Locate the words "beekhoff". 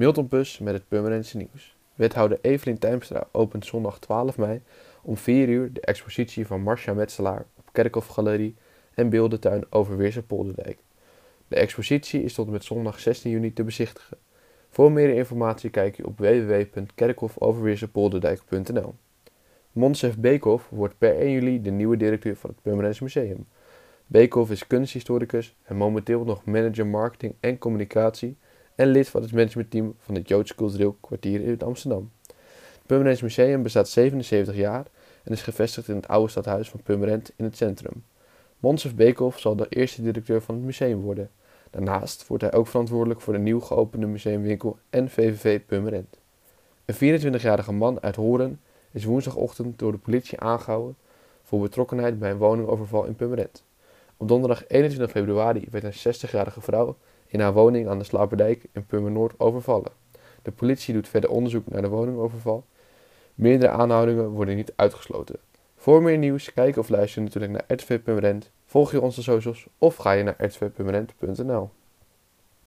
20.18-20.68, 24.06-24.50, 38.94-39.40